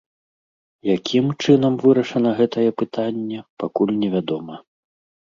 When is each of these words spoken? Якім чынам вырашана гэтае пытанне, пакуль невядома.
Якім 0.95 1.25
чынам 1.43 1.73
вырашана 1.83 2.31
гэтае 2.39 2.65
пытанне, 2.83 3.39
пакуль 3.65 3.93
невядома. 4.01 4.55